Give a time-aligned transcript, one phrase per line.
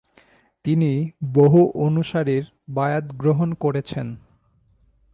[0.65, 0.91] তিনি
[1.33, 2.43] বহু অনুসারীর
[2.69, 4.07] বায়াত গ্রহণ করেছেন।